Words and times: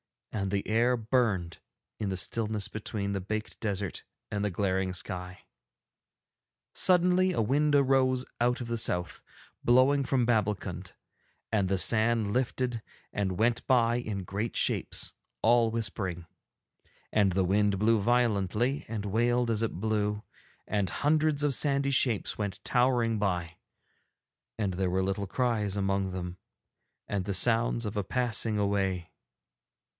And 0.33 0.49
the 0.49 0.67
air 0.67 0.97
burned 0.97 1.59
in 1.99 2.09
the 2.09 2.17
stillness 2.17 2.67
between 2.69 3.11
the 3.11 3.21
baked 3.21 3.59
desert 3.59 4.03
and 4.31 4.43
the 4.43 4.49
glaring 4.49 4.93
sky. 4.93 5.43
Suddenly 6.73 7.33
a 7.33 7.41
wind 7.41 7.75
arose 7.75 8.25
out 8.39 8.61
of 8.61 8.67
the 8.67 8.79
South, 8.79 9.21
blowing 9.63 10.03
from 10.03 10.25
Babbulkund, 10.25 10.93
and 11.51 11.67
the 11.69 11.77
sand 11.77 12.33
lifted 12.33 12.81
and 13.13 13.37
went 13.37 13.67
by 13.67 13.97
in 13.97 14.23
great 14.23 14.55
shapes, 14.55 15.13
all 15.43 15.69
whispering. 15.69 16.25
And 17.11 17.33
the 17.33 17.43
wind 17.45 17.77
blew 17.77 17.99
violently, 17.99 18.85
and 18.87 19.05
wailed 19.05 19.51
as 19.51 19.61
it 19.61 19.73
blew, 19.73 20.23
and 20.65 20.89
hundreds 20.89 21.43
of 21.43 21.53
sandy 21.53 21.91
shapes 21.91 22.39
went 22.39 22.63
towering 22.63 23.19
by, 23.19 23.57
and 24.57 24.75
there 24.75 24.89
were 24.89 25.03
little 25.03 25.27
cries 25.27 25.77
among 25.77 26.11
them 26.11 26.37
and 27.07 27.25
the 27.25 27.33
sounds 27.35 27.85
of 27.85 27.95
a 27.97 28.03
passing 28.03 28.57
away. 28.57 29.09